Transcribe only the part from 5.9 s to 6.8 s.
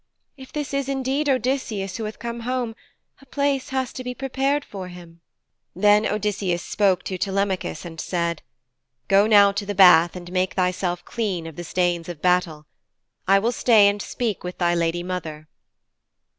Odysseus